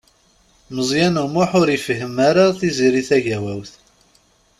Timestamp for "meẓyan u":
0.75-1.25